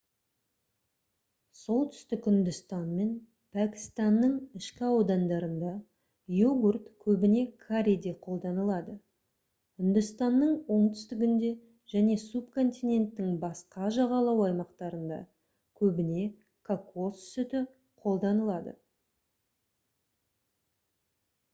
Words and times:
солтүстік 1.57 2.23
үндістан 2.29 2.85
мен 3.01 3.09
пәкістанның 3.57 4.31
ішкі 4.59 4.85
аудандарында 4.87 5.73
йогурт 6.37 6.87
көбіне 7.09 7.43
карриде 7.67 8.13
қолданылады 8.29 8.95
үндістанның 9.85 10.55
оңтүстігінде 10.77 11.53
және 11.95 12.17
субконтиненттің 12.23 13.29
басқа 13.45 13.93
жағалау 14.01 14.43
аймақтарында 14.49 15.21
көбіне 15.83 16.27
кокос 16.71 17.23
сүті 17.35 17.65
қолданылады 18.05 18.77